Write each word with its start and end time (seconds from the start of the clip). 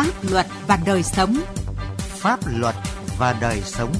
Pháp 0.00 0.30
luật 0.30 0.46
và 0.66 0.78
đời 0.86 1.02
sống. 1.02 1.36
Pháp 1.98 2.40
luật 2.58 2.74
và 3.18 3.38
đời 3.40 3.60
sống. 3.60 3.92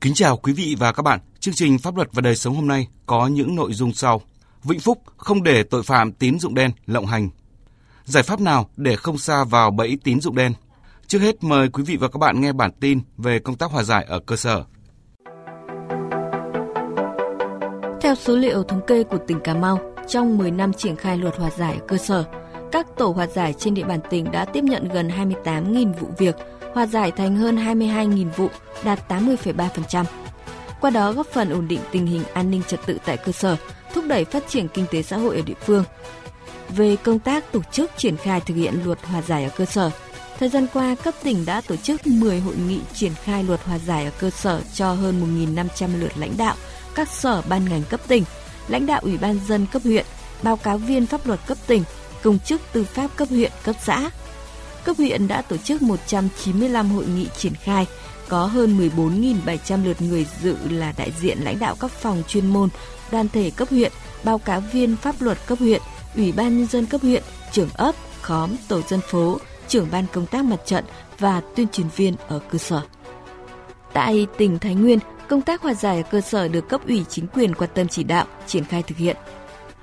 Kính 0.00 0.14
chào 0.14 0.36
quý 0.36 0.52
vị 0.52 0.76
và 0.78 0.92
các 0.92 1.02
bạn. 1.02 1.20
Chương 1.40 1.54
trình 1.54 1.78
Pháp 1.78 1.96
luật 1.96 2.08
và 2.12 2.20
đời 2.20 2.36
sống 2.36 2.54
hôm 2.54 2.66
nay 2.66 2.88
có 3.06 3.26
những 3.26 3.56
nội 3.56 3.72
dung 3.72 3.92
sau. 3.92 4.20
Vĩnh 4.64 4.80
Phúc 4.80 5.02
không 5.16 5.42
để 5.42 5.62
tội 5.62 5.82
phạm 5.82 6.12
tín 6.12 6.38
dụng 6.38 6.54
đen 6.54 6.70
lộng 6.86 7.06
hành. 7.06 7.28
Giải 8.04 8.22
pháp 8.22 8.40
nào 8.40 8.68
để 8.76 8.96
không 8.96 9.18
xa 9.18 9.44
vào 9.44 9.70
bẫy 9.70 9.98
tín 10.04 10.20
dụng 10.20 10.36
đen? 10.36 10.52
Trước 11.06 11.18
hết 11.18 11.44
mời 11.44 11.68
quý 11.68 11.82
vị 11.82 11.96
và 11.96 12.08
các 12.08 12.18
bạn 12.18 12.40
nghe 12.40 12.52
bản 12.52 12.70
tin 12.80 13.00
về 13.18 13.38
công 13.38 13.56
tác 13.56 13.70
hòa 13.70 13.82
giải 13.82 14.04
ở 14.08 14.18
cơ 14.18 14.36
sở. 14.36 14.64
Theo 18.00 18.14
số 18.14 18.36
liệu 18.36 18.62
thống 18.62 18.80
kê 18.86 19.02
của 19.02 19.18
tỉnh 19.26 19.40
Cà 19.44 19.54
Mau, 19.54 19.91
trong 20.08 20.38
10 20.38 20.50
năm 20.50 20.72
triển 20.72 20.96
khai 20.96 21.18
luật 21.18 21.36
hòa 21.36 21.50
giải 21.58 21.74
ở 21.74 21.86
cơ 21.88 21.96
sở, 21.96 22.24
các 22.72 22.86
tổ 22.96 23.08
hòa 23.08 23.26
giải 23.26 23.54
trên 23.58 23.74
địa 23.74 23.84
bàn 23.84 24.00
tỉnh 24.10 24.32
đã 24.32 24.44
tiếp 24.44 24.64
nhận 24.64 24.88
gần 24.88 25.08
28.000 25.08 25.92
vụ 25.92 26.08
việc, 26.18 26.36
hòa 26.74 26.86
giải 26.86 27.12
thành 27.12 27.36
hơn 27.36 27.56
22.000 27.56 28.30
vụ, 28.36 28.48
đạt 28.84 29.12
80,3%. 29.12 30.04
Qua 30.80 30.90
đó 30.90 31.12
góp 31.12 31.26
phần 31.26 31.50
ổn 31.50 31.68
định 31.68 31.80
tình 31.92 32.06
hình 32.06 32.22
an 32.34 32.50
ninh 32.50 32.62
trật 32.68 32.80
tự 32.86 32.98
tại 33.04 33.16
cơ 33.16 33.32
sở, 33.32 33.56
thúc 33.94 34.04
đẩy 34.08 34.24
phát 34.24 34.48
triển 34.48 34.68
kinh 34.68 34.86
tế 34.90 35.02
xã 35.02 35.16
hội 35.16 35.36
ở 35.36 35.42
địa 35.42 35.54
phương. 35.60 35.84
Về 36.68 36.96
công 36.96 37.18
tác 37.18 37.52
tổ 37.52 37.60
chức 37.72 37.90
triển 37.96 38.16
khai 38.16 38.40
thực 38.40 38.54
hiện 38.54 38.74
luật 38.84 38.98
hòa 39.02 39.22
giải 39.22 39.44
ở 39.44 39.50
cơ 39.56 39.64
sở, 39.64 39.90
thời 40.38 40.48
gian 40.48 40.66
qua 40.72 40.94
cấp 41.04 41.14
tỉnh 41.22 41.46
đã 41.46 41.60
tổ 41.60 41.76
chức 41.76 42.06
10 42.06 42.40
hội 42.40 42.54
nghị 42.68 42.80
triển 42.94 43.12
khai 43.14 43.44
luật 43.44 43.60
hòa 43.64 43.78
giải 43.78 44.04
ở 44.04 44.10
cơ 44.18 44.30
sở 44.30 44.60
cho 44.74 44.92
hơn 44.92 45.44
1.500 45.54 46.00
lượt 46.00 46.12
lãnh 46.16 46.36
đạo, 46.36 46.54
các 46.94 47.08
sở 47.08 47.42
ban 47.48 47.64
ngành 47.64 47.82
cấp 47.90 48.00
tỉnh, 48.08 48.24
lãnh 48.68 48.86
đạo 48.86 49.00
ủy 49.02 49.18
ban 49.18 49.38
dân 49.48 49.66
cấp 49.72 49.82
huyện, 49.84 50.06
báo 50.42 50.56
cáo 50.56 50.78
viên 50.78 51.06
pháp 51.06 51.26
luật 51.26 51.40
cấp 51.46 51.58
tỉnh, 51.66 51.84
công 52.22 52.38
chức 52.38 52.60
tư 52.72 52.84
pháp 52.84 53.16
cấp 53.16 53.28
huyện, 53.28 53.52
cấp 53.64 53.76
xã. 53.82 54.10
Cấp 54.84 54.96
huyện 54.96 55.28
đã 55.28 55.42
tổ 55.42 55.56
chức 55.56 55.82
195 55.82 56.90
hội 56.90 57.06
nghị 57.06 57.26
triển 57.36 57.54
khai, 57.54 57.86
có 58.28 58.46
hơn 58.46 58.90
14.700 58.96 59.84
lượt 59.84 60.02
người 60.02 60.26
dự 60.42 60.56
là 60.70 60.92
đại 60.96 61.12
diện 61.20 61.38
lãnh 61.40 61.58
đạo 61.58 61.76
các 61.80 61.90
phòng 61.90 62.22
chuyên 62.28 62.46
môn, 62.46 62.68
đoàn 63.12 63.28
thể 63.28 63.50
cấp 63.50 63.68
huyện, 63.70 63.92
báo 64.24 64.38
cáo 64.38 64.60
viên 64.60 64.96
pháp 64.96 65.22
luật 65.22 65.38
cấp 65.46 65.58
huyện, 65.58 65.82
ủy 66.16 66.32
ban 66.32 66.58
nhân 66.58 66.66
dân 66.66 66.86
cấp 66.86 67.00
huyện, 67.00 67.22
trưởng 67.52 67.68
ấp, 67.74 67.94
khóm, 68.22 68.50
tổ 68.68 68.80
dân 68.88 69.00
phố, 69.00 69.38
trưởng 69.68 69.88
ban 69.90 70.06
công 70.12 70.26
tác 70.26 70.44
mặt 70.44 70.60
trận 70.66 70.84
và 71.18 71.40
tuyên 71.56 71.66
truyền 71.72 71.86
viên 71.96 72.14
ở 72.28 72.40
cơ 72.50 72.58
sở. 72.58 72.80
Tại 73.92 74.26
tỉnh 74.38 74.58
Thái 74.58 74.74
Nguyên, 74.74 74.98
công 75.32 75.42
tác 75.42 75.62
hòa 75.62 75.74
giải 75.74 75.96
ở 75.96 76.02
cơ 76.10 76.20
sở 76.20 76.48
được 76.48 76.68
cấp 76.68 76.80
ủy 76.86 77.04
chính 77.08 77.26
quyền 77.26 77.54
quan 77.54 77.70
tâm 77.74 77.88
chỉ 77.88 78.04
đạo, 78.04 78.26
triển 78.46 78.64
khai 78.64 78.82
thực 78.82 78.98
hiện. 78.98 79.16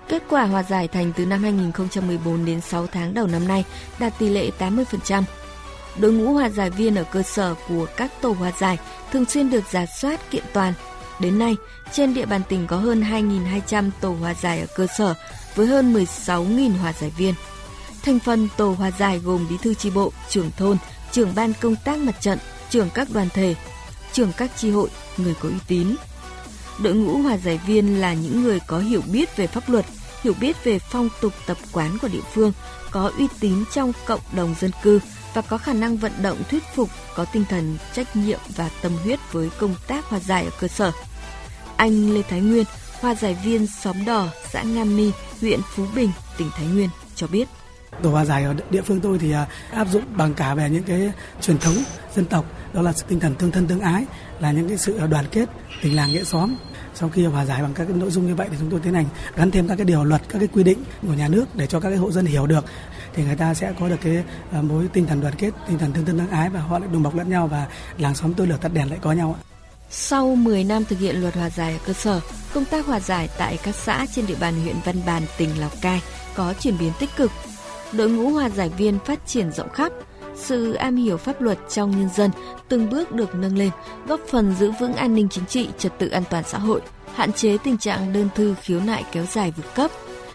Kết 0.07 0.23
quả 0.29 0.45
hòa 0.45 0.63
giải 0.63 0.87
thành 0.87 1.11
từ 1.15 1.25
năm 1.25 1.43
2014 1.43 2.45
đến 2.45 2.61
6 2.61 2.87
tháng 2.87 3.13
đầu 3.13 3.27
năm 3.27 3.47
nay 3.47 3.65
đạt 3.99 4.13
tỷ 4.19 4.29
lệ 4.29 4.49
80%. 4.59 5.23
Đội 5.99 6.11
ngũ 6.11 6.33
hòa 6.33 6.49
giải 6.49 6.69
viên 6.69 6.95
ở 6.95 7.03
cơ 7.11 7.21
sở 7.21 7.55
của 7.67 7.85
các 7.97 8.11
tổ 8.21 8.31
hòa 8.31 8.51
giải 8.59 8.77
thường 9.11 9.25
xuyên 9.25 9.49
được 9.49 9.63
giả 9.71 9.85
soát 10.01 10.31
kiện 10.31 10.43
toàn. 10.53 10.73
Đến 11.19 11.39
nay, 11.39 11.55
trên 11.91 12.13
địa 12.13 12.25
bàn 12.25 12.41
tỉnh 12.49 12.67
có 12.67 12.77
hơn 12.77 13.01
2.200 13.01 13.89
tổ 14.01 14.11
hòa 14.11 14.33
giải 14.33 14.59
ở 14.59 14.67
cơ 14.75 14.87
sở 14.97 15.13
với 15.55 15.67
hơn 15.67 15.93
16.000 15.93 16.77
hòa 16.77 16.93
giải 16.93 17.11
viên. 17.17 17.33
Thành 18.03 18.19
phần 18.19 18.47
tổ 18.57 18.71
hòa 18.71 18.91
giải 18.91 19.19
gồm 19.19 19.47
bí 19.49 19.57
thư 19.57 19.73
tri 19.73 19.89
bộ, 19.89 20.11
trưởng 20.29 20.51
thôn, 20.57 20.77
trưởng 21.11 21.35
ban 21.35 21.53
công 21.61 21.75
tác 21.75 21.99
mặt 21.99 22.21
trận, 22.21 22.39
trưởng 22.69 22.89
các 22.93 23.07
đoàn 23.13 23.27
thể, 23.33 23.55
trưởng 24.13 24.31
các 24.37 24.51
chi 24.57 24.71
hội, 24.71 24.89
người 25.17 25.33
có 25.41 25.49
uy 25.49 25.55
tín. 25.67 25.95
Đội 26.83 26.95
ngũ 26.95 27.17
hòa 27.17 27.37
giải 27.37 27.59
viên 27.67 27.99
là 27.99 28.13
những 28.13 28.43
người 28.43 28.59
có 28.67 28.79
hiểu 28.79 29.01
biết 29.11 29.37
về 29.37 29.47
pháp 29.47 29.69
luật, 29.69 29.85
hiểu 30.23 30.33
biết 30.41 30.63
về 30.63 30.79
phong 30.79 31.09
tục 31.21 31.33
tập 31.47 31.57
quán 31.71 31.97
của 32.01 32.07
địa 32.07 32.21
phương, 32.33 32.53
có 32.91 33.11
uy 33.17 33.27
tín 33.39 33.63
trong 33.73 33.91
cộng 34.05 34.21
đồng 34.35 34.55
dân 34.59 34.71
cư 34.83 34.99
và 35.33 35.41
có 35.41 35.57
khả 35.57 35.73
năng 35.73 35.97
vận 35.97 36.11
động 36.21 36.37
thuyết 36.49 36.63
phục, 36.75 36.89
có 37.15 37.25
tinh 37.25 37.45
thần 37.49 37.77
trách 37.93 38.15
nhiệm 38.15 38.39
và 38.55 38.69
tâm 38.81 38.91
huyết 39.03 39.19
với 39.31 39.49
công 39.59 39.75
tác 39.87 40.05
hòa 40.05 40.19
giải 40.19 40.45
ở 40.45 40.51
cơ 40.59 40.67
sở. 40.67 40.91
Anh 41.77 42.13
Lê 42.13 42.21
Thái 42.21 42.41
Nguyên, 42.41 42.65
hòa 42.99 43.15
giải 43.15 43.37
viên 43.43 43.67
xóm 43.67 44.05
đỏ, 44.05 44.27
xã 44.51 44.63
Nam 44.63 44.97
Mi, 44.97 45.11
huyện 45.41 45.59
Phú 45.75 45.85
Bình, 45.95 46.11
tỉnh 46.37 46.49
Thái 46.51 46.65
Nguyên 46.65 46.89
cho 47.15 47.27
biết. 47.27 47.47
Tổ 48.03 48.09
hòa 48.09 48.25
giải 48.25 48.43
ở 48.43 48.55
địa 48.69 48.81
phương 48.81 49.01
tôi 49.01 49.17
thì 49.19 49.31
à, 49.31 49.47
áp 49.71 49.87
dụng 49.91 50.03
bằng 50.15 50.33
cả 50.33 50.55
về 50.55 50.69
những 50.69 50.83
cái 50.83 51.11
truyền 51.41 51.57
thống 51.57 51.75
dân 52.15 52.25
tộc, 52.25 52.45
đó 52.73 52.81
là 52.81 52.93
tinh 53.07 53.19
thần 53.19 53.35
tương 53.35 53.51
thân 53.51 53.67
tương 53.67 53.79
ái, 53.79 54.05
là 54.39 54.51
những 54.51 54.67
cái 54.67 54.77
sự 54.77 54.99
đoàn 55.07 55.25
kết, 55.31 55.49
tình 55.81 55.95
làng 55.95 56.11
nghĩa 56.11 56.23
xóm. 56.23 56.55
Sau 56.93 57.09
khi 57.09 57.25
hòa 57.25 57.45
giải 57.45 57.61
bằng 57.61 57.73
các 57.73 57.85
cái 57.85 57.97
nội 57.97 58.11
dung 58.11 58.27
như 58.27 58.35
vậy 58.35 58.47
thì 58.51 58.57
chúng 58.59 58.69
tôi 58.69 58.79
tiến 58.79 58.93
hành 58.93 59.05
gắn 59.35 59.51
thêm 59.51 59.67
các 59.67 59.75
cái 59.75 59.85
điều 59.85 60.03
luật, 60.03 60.21
các 60.29 60.39
cái 60.39 60.47
quy 60.47 60.63
định 60.63 60.83
của 61.07 61.13
nhà 61.13 61.27
nước 61.27 61.45
để 61.55 61.67
cho 61.67 61.79
các 61.79 61.89
cái 61.89 61.97
hộ 61.97 62.11
dân 62.11 62.25
hiểu 62.25 62.47
được 62.47 62.65
thì 63.13 63.23
người 63.23 63.35
ta 63.35 63.53
sẽ 63.53 63.73
có 63.79 63.89
được 63.89 63.95
cái 64.01 64.23
ờ, 64.51 64.61
mối 64.61 64.87
tinh 64.93 65.05
thần 65.05 65.21
đoàn 65.21 65.33
kết, 65.37 65.51
tinh 65.67 65.77
thần 65.77 65.93
tương 65.93 66.05
thân 66.05 66.17
tương 66.17 66.29
ái 66.29 66.49
và 66.49 66.59
họ 66.59 66.79
lại 66.79 66.89
đùm 66.93 67.03
bọc 67.03 67.15
lẫn 67.15 67.29
nhau 67.29 67.47
và 67.47 67.67
làng 67.97 68.15
xóm 68.15 68.33
tôi 68.33 68.47
lửa 68.47 68.57
tắt 68.61 68.73
đèn 68.73 68.89
lại 68.89 68.99
có 69.01 69.11
nhau 69.11 69.37
ạ. 69.39 69.43
Sau 69.89 70.35
10 70.35 70.63
năm 70.63 70.85
thực 70.85 70.99
hiện 70.99 71.21
luật 71.21 71.35
hòa 71.35 71.49
giải 71.49 71.73
ở 71.73 71.79
cơ 71.85 71.93
sở, 71.93 72.21
công 72.53 72.65
tác 72.65 72.85
hòa 72.85 72.99
giải 72.99 73.29
tại 73.37 73.59
các 73.63 73.75
xã 73.75 74.05
trên 74.15 74.27
địa 74.27 74.35
bàn 74.39 74.53
huyện 74.61 74.75
Văn 74.85 74.95
Bàn, 75.05 75.23
tỉnh 75.37 75.59
Lào 75.59 75.69
Cai 75.81 76.01
có 76.35 76.53
chuyển 76.59 76.77
biến 76.79 76.91
tích 76.99 77.09
cực. 77.17 77.31
Đội 77.93 78.09
ngũ 78.09 78.29
hòa 78.29 78.49
giải 78.49 78.69
viên 78.69 78.99
phát 79.05 79.27
triển 79.27 79.51
rộng 79.51 79.69
khắp, 79.69 79.91
sự 80.39 80.73
am 80.73 80.95
hiểu 80.95 81.17
pháp 81.17 81.41
luật 81.41 81.57
trong 81.69 81.91
nhân 81.91 82.09
dân 82.15 82.31
từng 82.69 82.89
bước 82.89 83.11
được 83.11 83.35
nâng 83.35 83.57
lên, 83.57 83.69
góp 84.07 84.19
phần 84.31 84.55
giữ 84.59 84.71
vững 84.79 84.93
an 84.93 85.15
ninh 85.15 85.29
chính 85.29 85.45
trị, 85.45 85.69
trật 85.77 85.99
tự 85.99 86.09
an 86.09 86.23
toàn 86.29 86.43
xã 86.47 86.57
hội, 86.57 86.81
hạn 87.15 87.33
chế 87.33 87.57
tình 87.57 87.77
trạng 87.77 88.13
đơn 88.13 88.29
thư 88.35 88.55
khiếu 88.61 88.79
nại 88.79 89.03
kéo 89.11 89.25
dài 89.25 89.53
vượt 89.57 89.75
cấp. 89.75 89.91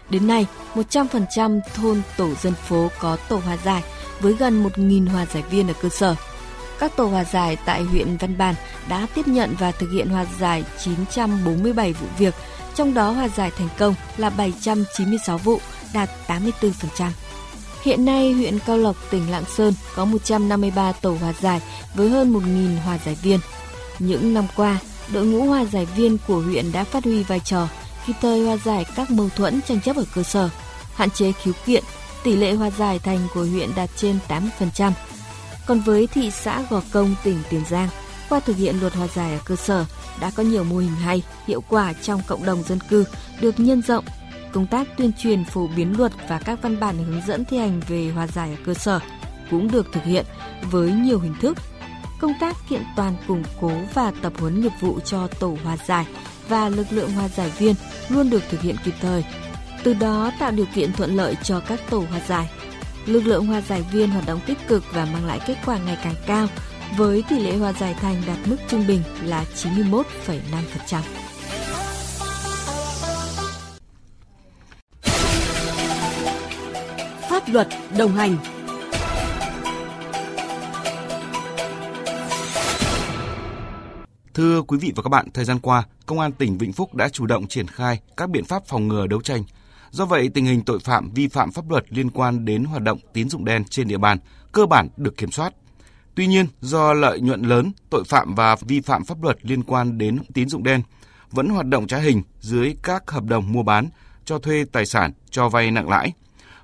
Đến 0.09 0.27
nay, 0.27 0.47
100% 0.75 1.59
thôn 1.75 2.01
tổ 2.17 2.33
dân 2.33 2.53
phố 2.53 2.89
có 2.99 3.17
tổ 3.29 3.37
hòa 3.37 3.57
giải 3.65 3.83
với 4.21 4.33
gần 4.33 4.63
1.000 4.63 5.09
hòa 5.09 5.25
giải 5.25 5.43
viên 5.49 5.67
ở 5.67 5.73
cơ 5.81 5.89
sở. 5.89 6.15
Các 6.79 6.95
tổ 6.95 7.05
hòa 7.05 7.23
giải 7.23 7.57
tại 7.65 7.83
huyện 7.83 8.17
Văn 8.17 8.37
Bàn 8.37 8.55
đã 8.89 9.07
tiếp 9.15 9.27
nhận 9.27 9.55
và 9.59 9.71
thực 9.71 9.91
hiện 9.91 10.09
hòa 10.09 10.25
giải 10.39 10.63
947 10.83 11.93
vụ 11.93 12.07
việc, 12.17 12.33
trong 12.75 12.93
đó 12.93 13.11
hòa 13.11 13.27
giải 13.27 13.51
thành 13.57 13.69
công 13.77 13.95
là 14.17 14.29
796 14.29 15.37
vụ, 15.37 15.59
đạt 15.93 16.09
84%. 16.27 17.09
Hiện 17.85 18.05
nay, 18.05 18.31
huyện 18.31 18.59
Cao 18.59 18.77
Lộc, 18.77 18.95
tỉnh 19.11 19.31
Lạng 19.31 19.43
Sơn 19.45 19.73
có 19.95 20.05
153 20.05 20.91
tổ 20.91 21.17
hòa 21.21 21.33
giải 21.41 21.61
với 21.95 22.09
hơn 22.09 22.33
1.000 22.33 22.81
hòa 22.81 22.97
giải 23.05 23.17
viên. 23.21 23.39
Những 23.99 24.33
năm 24.33 24.45
qua, 24.55 24.79
đội 25.13 25.25
ngũ 25.25 25.43
hòa 25.43 25.65
giải 25.65 25.85
viên 25.85 26.17
của 26.27 26.39
huyện 26.41 26.71
đã 26.71 26.83
phát 26.83 27.03
huy 27.03 27.23
vai 27.23 27.39
trò 27.39 27.67
kịp 28.07 28.13
thời 28.21 28.45
hòa 28.45 28.57
giải 28.57 28.85
các 28.95 29.11
mâu 29.11 29.29
thuẫn 29.35 29.61
tranh 29.61 29.81
chấp 29.81 29.95
ở 29.95 30.03
cơ 30.15 30.23
sở, 30.23 30.49
hạn 30.93 31.09
chế 31.09 31.31
khiếu 31.31 31.53
kiện, 31.65 31.83
tỷ 32.23 32.35
lệ 32.35 32.53
hòa 32.53 32.69
giải 32.69 32.99
thành 32.99 33.27
của 33.33 33.43
huyện 33.43 33.69
đạt 33.75 33.89
trên 33.95 34.19
80%. 34.59 34.91
Còn 35.65 35.79
với 35.79 36.07
thị 36.07 36.31
xã 36.31 36.63
Gò 36.69 36.81
Công, 36.91 37.15
tỉnh 37.23 37.37
Tiền 37.49 37.61
Giang, 37.69 37.89
qua 38.29 38.39
thực 38.39 38.57
hiện 38.57 38.79
luật 38.79 38.93
hòa 38.93 39.07
giải 39.15 39.31
ở 39.31 39.39
cơ 39.45 39.55
sở 39.55 39.85
đã 40.19 40.31
có 40.35 40.43
nhiều 40.43 40.63
mô 40.63 40.77
hình 40.77 40.95
hay, 40.95 41.23
hiệu 41.47 41.63
quả 41.69 41.93
trong 41.93 42.21
cộng 42.27 42.45
đồng 42.45 42.63
dân 42.63 42.79
cư 42.89 43.05
được 43.41 43.59
nhân 43.59 43.81
rộng. 43.81 44.05
Công 44.55 44.67
tác 44.67 44.87
tuyên 44.97 45.11
truyền 45.17 45.43
phổ 45.43 45.67
biến 45.67 45.97
luật 45.97 46.11
và 46.29 46.39
các 46.45 46.59
văn 46.61 46.79
bản 46.79 46.97
hướng 46.97 47.21
dẫn 47.27 47.45
thi 47.45 47.57
hành 47.57 47.81
về 47.87 48.09
hòa 48.09 48.27
giải 48.27 48.49
ở 48.49 48.57
cơ 48.65 48.73
sở 48.73 48.99
cũng 49.51 49.71
được 49.71 49.87
thực 49.91 50.03
hiện 50.03 50.25
với 50.71 50.91
nhiều 50.91 51.19
hình 51.19 51.33
thức. 51.41 51.57
Công 52.19 52.33
tác 52.39 52.55
kiện 52.69 52.81
toàn 52.95 53.13
củng 53.27 53.43
cố 53.61 53.71
và 53.93 54.11
tập 54.21 54.33
huấn 54.39 54.61
nghiệp 54.61 54.71
vụ 54.79 54.99
cho 54.99 55.27
tổ 55.39 55.57
hòa 55.63 55.77
giải 55.87 56.05
và 56.49 56.69
lực 56.69 56.87
lượng 56.91 57.11
hòa 57.11 57.27
giải 57.27 57.51
viên 57.57 57.75
luôn 58.09 58.29
được 58.29 58.43
thực 58.49 58.61
hiện 58.61 58.75
kịp 58.85 58.93
thời. 59.01 59.25
Từ 59.83 59.93
đó 59.93 60.31
tạo 60.39 60.51
điều 60.51 60.65
kiện 60.75 60.93
thuận 60.93 61.15
lợi 61.15 61.35
cho 61.43 61.59
các 61.59 61.79
tổ 61.89 62.03
hòa 62.09 62.19
giải. 62.27 62.49
Lực 63.05 63.25
lượng 63.25 63.45
hòa 63.45 63.61
giải 63.61 63.81
viên 63.91 64.09
hoạt 64.09 64.25
động 64.25 64.39
tích 64.45 64.67
cực 64.67 64.83
và 64.93 65.05
mang 65.05 65.25
lại 65.25 65.39
kết 65.47 65.57
quả 65.65 65.77
ngày 65.85 65.97
càng 66.03 66.15
cao 66.27 66.47
với 66.97 67.23
tỷ 67.29 67.39
lệ 67.39 67.57
hòa 67.57 67.73
giải 67.73 67.93
thành 67.93 68.21
đạt 68.27 68.37
mức 68.45 68.57
trung 68.67 68.87
bình 68.87 69.01
là 69.23 69.45
91,5%. 69.55 70.03
Pháp 77.45 77.53
luật 77.53 77.67
đồng 77.97 78.11
hành 78.11 78.37
Thưa 84.33 84.61
quý 84.61 84.77
vị 84.77 84.93
và 84.95 85.03
các 85.03 85.09
bạn, 85.09 85.27
thời 85.33 85.45
gian 85.45 85.59
qua, 85.59 85.83
Công 86.05 86.19
an 86.19 86.31
tỉnh 86.31 86.57
Vĩnh 86.57 86.73
Phúc 86.73 86.95
đã 86.95 87.09
chủ 87.09 87.25
động 87.25 87.47
triển 87.47 87.67
khai 87.67 87.99
các 88.17 88.29
biện 88.29 88.45
pháp 88.45 88.65
phòng 88.65 88.87
ngừa 88.87 89.07
đấu 89.07 89.21
tranh. 89.21 89.43
Do 89.91 90.05
vậy, 90.05 90.29
tình 90.33 90.45
hình 90.45 90.61
tội 90.61 90.79
phạm 90.79 91.11
vi 91.15 91.27
phạm 91.27 91.51
pháp 91.51 91.69
luật 91.69 91.85
liên 91.89 92.09
quan 92.09 92.45
đến 92.45 92.63
hoạt 92.63 92.81
động 92.81 92.99
tín 93.13 93.29
dụng 93.29 93.45
đen 93.45 93.63
trên 93.63 93.87
địa 93.87 93.97
bàn 93.97 94.17
cơ 94.51 94.65
bản 94.65 94.87
được 94.97 95.17
kiểm 95.17 95.31
soát. 95.31 95.53
Tuy 96.15 96.27
nhiên, 96.27 96.45
do 96.61 96.93
lợi 96.93 97.19
nhuận 97.19 97.41
lớn, 97.41 97.71
tội 97.89 98.03
phạm 98.03 98.35
và 98.35 98.55
vi 98.61 98.81
phạm 98.81 99.05
pháp 99.05 99.23
luật 99.23 99.37
liên 99.41 99.63
quan 99.63 99.97
đến 99.97 100.19
tín 100.33 100.49
dụng 100.49 100.63
đen 100.63 100.81
vẫn 101.31 101.49
hoạt 101.49 101.65
động 101.65 101.87
trá 101.87 101.97
hình 101.97 102.23
dưới 102.39 102.75
các 102.83 103.11
hợp 103.11 103.23
đồng 103.23 103.51
mua 103.51 103.63
bán, 103.63 103.89
cho 104.25 104.39
thuê 104.39 104.65
tài 104.71 104.85
sản, 104.85 105.11
cho 105.29 105.49
vay 105.49 105.71
nặng 105.71 105.89
lãi. 105.89 106.13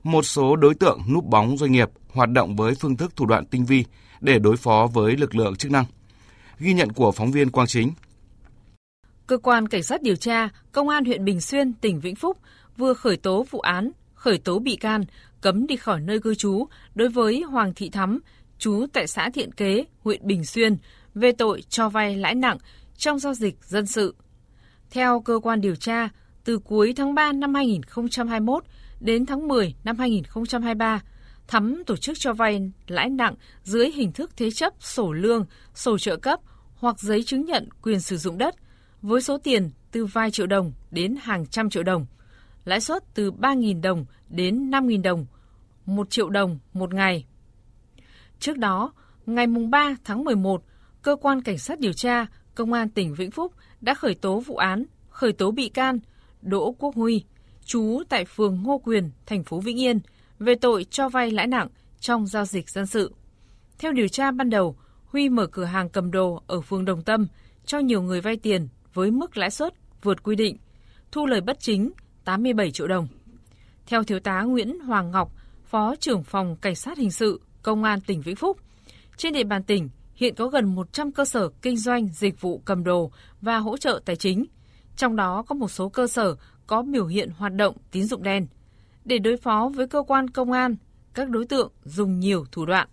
Một 0.03 0.25
số 0.25 0.56
đối 0.56 0.75
tượng 0.75 1.00
núp 1.13 1.25
bóng 1.25 1.57
doanh 1.57 1.71
nghiệp 1.71 1.89
hoạt 2.09 2.30
động 2.30 2.56
với 2.56 2.75
phương 2.75 2.98
thức 2.98 3.15
thủ 3.15 3.25
đoạn 3.25 3.45
tinh 3.45 3.65
vi 3.65 3.86
để 4.21 4.39
đối 4.39 4.57
phó 4.57 4.88
với 4.94 5.18
lực 5.18 5.36
lượng 5.36 5.56
chức 5.56 5.71
năng. 5.71 5.86
Ghi 6.59 6.74
nhận 6.74 6.92
của 6.92 7.12
phóng 7.12 7.31
viên 7.31 7.50
Quang 7.50 7.68
Chính 7.68 7.92
Cơ 9.27 9.38
quan 9.38 9.68
Cảnh 9.68 9.83
sát 9.83 10.01
điều 10.01 10.15
tra, 10.15 10.50
Công 10.71 10.89
an 10.89 11.06
huyện 11.06 11.25
Bình 11.25 11.42
Xuyên, 11.42 11.74
tỉnh 11.74 12.00
Vĩnh 12.00 12.15
Phúc 12.15 12.38
vừa 12.77 12.94
khởi 12.94 13.18
tố 13.18 13.45
vụ 13.50 13.59
án, 13.59 13.92
khởi 14.13 14.38
tố 14.38 14.59
bị 14.59 14.75
can, 14.75 15.06
cấm 15.42 15.68
đi 15.68 15.75
khỏi 15.75 16.00
nơi 16.00 16.19
cư 16.19 16.36
trú 16.36 16.68
đối 16.95 17.09
với 17.09 17.42
Hoàng 17.42 17.74
Thị 17.74 17.89
Thắm, 17.89 18.19
trú 18.57 18.86
tại 18.94 19.07
xã 19.07 19.30
Thiện 19.30 19.51
Kế, 19.51 19.86
huyện 20.03 20.27
Bình 20.27 20.45
Xuyên, 20.45 20.77
về 21.15 21.31
tội 21.31 21.63
cho 21.69 21.89
vay 21.89 22.18
lãi 22.18 22.36
nặng 22.36 22.57
trong 22.98 23.19
giao 23.19 23.33
dịch 23.33 23.56
dân 23.63 23.86
sự. 23.86 24.15
Theo 24.92 25.19
cơ 25.19 25.39
quan 25.44 25.62
điều 25.62 25.75
tra, 25.75 26.09
từ 26.44 26.59
cuối 26.59 26.94
tháng 26.98 27.15
3 27.15 27.31
năm 27.31 27.53
2021 27.53 28.63
đến 29.01 29.25
tháng 29.25 29.48
10 29.48 29.75
năm 29.83 29.98
2023, 29.98 31.01
Thắm 31.48 31.83
tổ 31.86 31.95
chức 31.95 32.19
cho 32.19 32.33
vay 32.33 32.71
lãi 32.88 33.09
nặng 33.09 33.36
dưới 33.63 33.92
hình 33.92 34.12
thức 34.12 34.31
thế 34.38 34.51
chấp 34.51 34.74
sổ 34.80 35.12
lương, 35.12 35.45
sổ 35.74 35.98
trợ 35.98 36.18
cấp 36.18 36.39
hoặc 36.75 37.00
giấy 37.00 37.24
chứng 37.24 37.45
nhận 37.45 37.69
quyền 37.81 38.00
sử 38.00 38.18
dụng 38.18 38.38
đất 38.38 38.56
với 39.01 39.21
số 39.21 39.38
tiền 39.38 39.71
từ 39.92 40.06
vài 40.06 40.31
triệu 40.31 40.48
đồng 40.48 40.74
đến 40.92 41.15
hàng 41.21 41.45
trăm 41.45 41.69
triệu 41.69 41.83
đồng, 41.83 42.06
lãi 42.65 42.81
suất 42.81 43.03
từ 43.13 43.31
3.000 43.31 43.81
đồng 43.81 44.06
đến 44.30 44.71
5.000 44.71 45.01
đồng, 45.01 45.25
1 45.86 46.09
triệu 46.09 46.30
đồng 46.30 46.59
một 46.74 46.94
ngày. 46.94 47.25
Trước 48.39 48.57
đó, 48.57 48.94
ngày 49.25 49.48
3 49.48 49.95
tháng 50.03 50.24
11, 50.24 50.63
Cơ 51.01 51.15
quan 51.21 51.42
Cảnh 51.42 51.57
sát 51.57 51.80
điều 51.80 51.94
tra 51.94 52.25
Công 52.56 52.74
an 52.74 52.89
tỉnh 52.89 53.13
Vĩnh 53.13 53.31
Phúc 53.31 53.53
đã 53.81 53.94
khởi 53.94 54.15
tố 54.15 54.39
vụ 54.39 54.56
án, 54.56 54.86
khởi 55.09 55.33
tố 55.33 55.51
bị 55.51 55.69
can 55.69 56.00
Đỗ 56.42 56.75
Quốc 56.80 56.95
Huy, 56.95 57.24
trú 57.71 58.03
tại 58.09 58.25
phường 58.25 58.63
Ngô 58.63 58.77
Quyền, 58.77 59.12
thành 59.25 59.44
phố 59.44 59.59
Vĩnh 59.59 59.79
Yên, 59.79 60.00
về 60.39 60.56
tội 60.56 60.83
cho 60.83 61.09
vay 61.09 61.31
lãi 61.31 61.47
nặng 61.47 61.68
trong 62.00 62.27
giao 62.27 62.45
dịch 62.45 62.69
dân 62.69 62.85
sự. 62.85 63.13
Theo 63.79 63.91
điều 63.91 64.07
tra 64.07 64.31
ban 64.31 64.50
đầu, 64.50 64.75
Huy 65.06 65.29
mở 65.29 65.47
cửa 65.47 65.63
hàng 65.63 65.89
cầm 65.89 66.12
đồ 66.12 66.44
ở 66.47 66.62
phường 66.62 66.85
Đồng 66.85 67.03
Tâm 67.03 67.27
cho 67.65 67.79
nhiều 67.79 68.01
người 68.01 68.21
vay 68.21 68.38
tiền 68.38 68.68
với 68.94 69.12
mức 69.12 69.38
lãi 69.38 69.51
suất 69.51 69.73
vượt 70.03 70.23
quy 70.23 70.35
định, 70.35 70.57
thu 71.12 71.25
lời 71.25 71.41
bất 71.41 71.59
chính 71.59 71.91
87 72.25 72.71
triệu 72.71 72.88
đồng. 72.88 73.07
Theo 73.85 74.03
Thiếu 74.03 74.19
tá 74.19 74.41
Nguyễn 74.41 74.79
Hoàng 74.79 75.12
Ngọc, 75.12 75.31
Phó 75.65 75.95
trưởng 75.95 76.24
phòng 76.24 76.56
Cảnh 76.62 76.75
sát 76.75 76.97
Hình 76.97 77.12
sự, 77.12 77.41
Công 77.63 77.83
an 77.83 78.01
tỉnh 78.01 78.21
Vĩnh 78.21 78.35
Phúc, 78.35 78.57
trên 79.17 79.33
địa 79.33 79.44
bàn 79.44 79.63
tỉnh 79.63 79.89
hiện 80.15 80.35
có 80.35 80.47
gần 80.47 80.75
100 80.75 81.12
cơ 81.12 81.25
sở 81.25 81.50
kinh 81.62 81.77
doanh 81.77 82.07
dịch 82.07 82.41
vụ 82.41 82.62
cầm 82.65 82.83
đồ 82.83 83.12
và 83.41 83.57
hỗ 83.57 83.77
trợ 83.77 84.01
tài 84.06 84.15
chính. 84.15 84.45
Trong 84.97 85.15
đó 85.15 85.44
có 85.47 85.56
một 85.56 85.71
số 85.71 85.89
cơ 85.89 86.07
sở 86.07 86.35
có 86.67 86.81
biểu 86.81 87.05
hiện 87.05 87.29
hoạt 87.37 87.53
động 87.55 87.75
tín 87.91 88.05
dụng 88.05 88.23
đen. 88.23 88.47
Để 89.05 89.17
đối 89.17 89.37
phó 89.37 89.71
với 89.75 89.87
cơ 89.87 90.03
quan 90.07 90.29
công 90.29 90.51
an, 90.51 90.75
các 91.13 91.29
đối 91.29 91.45
tượng 91.45 91.71
dùng 91.85 92.19
nhiều 92.19 92.45
thủ 92.51 92.65
đoạn. 92.65 92.87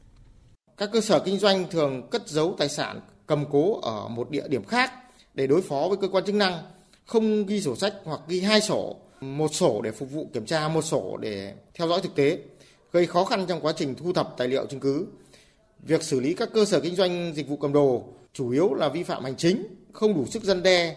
Các 0.77 0.91
cơ 0.93 1.01
sở 1.01 1.19
kinh 1.25 1.39
doanh 1.39 1.65
thường 1.71 2.09
cất 2.11 2.29
giấu 2.29 2.55
tài 2.59 2.69
sản 2.69 3.01
cầm 3.27 3.45
cố 3.51 3.81
ở 3.81 4.09
một 4.09 4.31
địa 4.31 4.49
điểm 4.49 4.65
khác 4.65 4.93
để 5.35 5.47
đối 5.47 5.63
phó 5.63 5.87
với 5.89 5.99
cơ 6.01 6.09
quan 6.09 6.25
chức 6.25 6.35
năng, 6.35 6.63
không 7.07 7.47
ghi 7.47 7.61
sổ 7.61 7.77
sách 7.77 7.95
hoặc 8.05 8.21
ghi 8.29 8.41
hai 8.41 8.61
sổ, 8.61 8.97
một 9.21 9.55
sổ 9.55 9.81
để 9.83 9.91
phục 9.91 10.11
vụ 10.11 10.31
kiểm 10.33 10.47
tra, 10.47 10.69
một 10.69 10.83
sổ 10.83 11.17
để 11.17 11.55
theo 11.75 11.89
dõi 11.89 12.01
thực 12.03 12.15
tế, 12.15 12.39
gây 12.93 13.07
khó 13.07 13.25
khăn 13.25 13.47
trong 13.49 13.61
quá 13.61 13.73
trình 13.77 13.95
thu 13.95 14.13
thập 14.13 14.35
tài 14.37 14.49
liệu 14.49 14.67
chứng 14.67 14.81
cứ. 14.81 15.07
Việc 15.83 16.03
xử 16.03 16.21
lý 16.21 16.35
các 16.35 16.49
cơ 16.55 16.65
sở 16.65 16.81
kinh 16.81 16.97
doanh 16.97 17.33
dịch 17.35 17.49
vụ 17.49 17.57
cầm 17.57 17.73
đồ 17.73 18.05
chủ 18.33 18.51
yếu 18.51 18.75
là 18.75 18.89
vi 18.89 19.03
phạm 19.03 19.25
hành 19.25 19.37
chính, 19.37 19.63
không 19.93 20.15
đủ 20.15 20.27
sức 20.27 20.43
dân 20.43 20.63
đe 20.63 20.97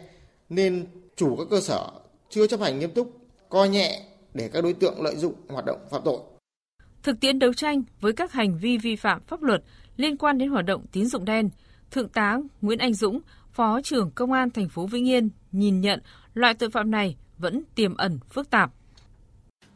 nên 0.50 0.86
chủ 1.16 1.36
các 1.36 1.48
cơ 1.50 1.62
sở 1.62 1.90
chưa 2.32 2.48
chấp 2.48 2.60
hành 2.60 2.80
nghiêm 2.80 2.92
túc, 2.92 3.18
coi 3.50 3.70
nhẹ 3.70 4.02
để 4.34 4.50
các 4.54 4.62
đối 4.64 4.74
tượng 4.74 5.02
lợi 5.02 5.16
dụng 5.16 5.34
hoạt 5.50 5.66
động 5.66 5.80
phạm 5.92 6.02
tội. 6.06 6.20
Thực 7.04 7.20
tiễn 7.20 7.40
đấu 7.40 7.54
tranh 7.54 7.84
với 8.02 8.14
các 8.14 8.32
hành 8.32 8.58
vi 8.58 8.78
vi 8.78 8.96
phạm 8.96 9.22
pháp 9.28 9.42
luật 9.42 9.64
liên 9.98 10.18
quan 10.18 10.38
đến 10.38 10.50
hoạt 10.50 10.66
động 10.66 10.86
tín 10.92 11.06
dụng 11.06 11.26
đen, 11.26 11.50
Thượng 11.92 12.10
tá 12.10 12.40
Nguyễn 12.62 12.80
Anh 12.80 12.94
Dũng, 12.94 13.20
Phó 13.52 13.82
trưởng 13.84 14.12
Công 14.16 14.32
an 14.32 14.50
thành 14.50 14.70
phố 14.70 14.86
Vĩnh 14.86 15.08
Yên 15.08 15.30
nhìn 15.52 15.82
nhận 15.82 16.02
loại 16.34 16.54
tội 16.54 16.70
phạm 16.70 16.92
này 16.92 17.16
vẫn 17.38 17.64
tiềm 17.76 17.98
ẩn 17.98 18.20
phức 18.30 18.50
tạp. 18.50 18.72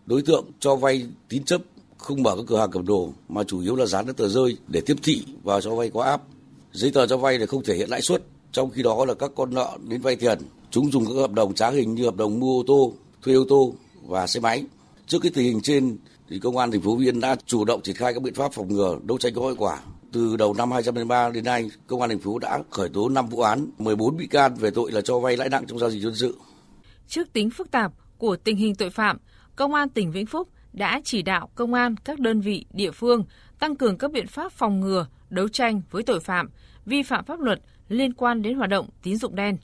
Đối 0.05 0.21
tượng 0.21 0.45
cho 0.59 0.75
vay 0.75 1.07
tín 1.29 1.43
chấp 1.43 1.61
không 1.97 2.23
mở 2.23 2.35
các 2.35 2.43
cửa 2.47 2.59
hàng 2.59 2.71
cầm 2.71 2.85
đồ 2.85 3.13
mà 3.29 3.43
chủ 3.43 3.61
yếu 3.61 3.75
là 3.75 3.85
dán 3.85 4.05
các 4.05 4.17
tờ 4.17 4.27
rơi 4.27 4.57
để 4.67 4.81
tiếp 4.85 4.95
thị 5.03 5.23
và 5.43 5.61
cho 5.61 5.75
vay 5.75 5.89
qua 5.89 6.07
app. 6.07 6.23
Giấy 6.71 6.91
tờ 6.91 7.07
cho 7.07 7.17
vay 7.17 7.37
để 7.37 7.45
không 7.45 7.63
thể 7.63 7.75
hiện 7.75 7.89
lãi 7.89 8.01
suất, 8.01 8.23
trong 8.55 8.69
khi 8.69 8.83
đó 8.83 9.05
là 9.05 9.13
các 9.13 9.31
con 9.35 9.53
nợ 9.53 9.77
đến 9.89 10.01
vay 10.01 10.15
tiền. 10.15 10.39
Chúng 10.69 10.91
dùng 10.91 11.05
các 11.05 11.13
hợp 11.15 11.31
đồng 11.31 11.53
trá 11.53 11.69
hình 11.69 11.95
như 11.95 12.03
hợp 12.03 12.15
đồng 12.15 12.39
mua 12.39 12.59
ô 12.59 12.63
tô, 12.67 12.93
thuê 13.21 13.33
ô 13.33 13.45
tô 13.49 13.73
và 14.07 14.27
xe 14.27 14.39
máy. 14.39 14.65
Trước 15.07 15.19
cái 15.21 15.31
tình 15.35 15.45
hình 15.45 15.61
trên 15.61 15.97
thì 16.29 16.39
công 16.39 16.57
an 16.57 16.71
thành 16.71 16.81
phố 16.81 16.95
Viên 16.95 17.19
đã 17.19 17.35
chủ 17.45 17.65
động 17.65 17.81
triển 17.81 17.95
khai 17.95 18.13
các 18.13 18.23
biện 18.23 18.33
pháp 18.33 18.53
phòng 18.53 18.67
ngừa, 18.67 18.97
đấu 19.03 19.17
tranh 19.17 19.33
có 19.33 19.41
hiệu 19.41 19.55
quả. 19.57 19.79
Từ 20.11 20.35
đầu 20.37 20.53
năm 20.53 20.71
2023 20.71 21.29
đến 21.29 21.43
nay, 21.43 21.69
công 21.87 22.01
an 22.01 22.09
thành 22.09 22.19
phố 22.19 22.39
đã 22.39 22.59
khởi 22.69 22.89
tố 22.89 23.09
5 23.09 23.29
vụ 23.29 23.41
án, 23.41 23.67
14 23.77 24.17
bị 24.17 24.27
can 24.27 24.55
về 24.55 24.71
tội 24.71 24.91
là 24.91 25.01
cho 25.01 25.19
vay 25.19 25.37
lãi 25.37 25.49
nặng 25.49 25.65
trong 25.67 25.79
giao 25.79 25.89
dịch 25.89 26.01
dân 26.01 26.15
sự. 26.15 26.37
Trước 27.07 27.33
tính 27.33 27.49
phức 27.49 27.71
tạp 27.71 27.91
của 28.17 28.35
tình 28.35 28.57
hình 28.57 28.75
tội 28.75 28.89
phạm, 28.89 29.17
công 29.55 29.73
an 29.73 29.89
tỉnh 29.89 30.11
Vĩnh 30.11 30.25
Phúc 30.25 30.49
đã 30.73 31.01
chỉ 31.03 31.21
đạo 31.21 31.49
công 31.55 31.73
an 31.73 31.95
các 31.97 32.19
đơn 32.19 32.41
vị 32.41 32.65
địa 32.73 32.91
phương 32.91 33.23
tăng 33.59 33.75
cường 33.75 33.97
các 33.97 34.11
biện 34.11 34.27
pháp 34.27 34.51
phòng 34.51 34.79
ngừa, 34.79 35.07
đấu 35.29 35.47
tranh 35.47 35.81
với 35.91 36.03
tội 36.03 36.19
phạm, 36.19 36.49
vi 36.85 37.03
phạm 37.03 37.25
pháp 37.25 37.39
luật 37.39 37.59
liên 37.89 38.13
quan 38.13 38.41
đến 38.41 38.57
hoạt 38.57 38.69
động 38.69 38.89
tín 39.03 39.17
dụng 39.17 39.35
đen. 39.35 39.57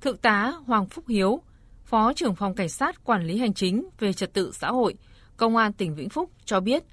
Thượng 0.00 0.16
tá 0.16 0.52
Hoàng 0.66 0.86
Phúc 0.86 1.04
Hiếu, 1.08 1.40
Phó 1.84 2.12
trưởng 2.12 2.34
phòng 2.34 2.54
Cảnh 2.54 2.68
sát 2.68 3.04
Quản 3.04 3.26
lý 3.26 3.38
Hành 3.38 3.54
chính 3.54 3.88
về 3.98 4.12
Trật 4.12 4.32
tự 4.32 4.52
xã 4.52 4.68
hội, 4.68 4.94
Công 5.36 5.56
an 5.56 5.72
tỉnh 5.72 5.94
Vĩnh 5.94 6.08
Phúc 6.08 6.30
cho 6.44 6.60
biết, 6.60 6.84